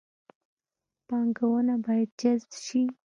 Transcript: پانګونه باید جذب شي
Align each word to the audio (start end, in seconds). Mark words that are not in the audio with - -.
پانګونه 1.07 1.73
باید 1.85 2.09
جذب 2.21 2.51
شي 2.65 2.81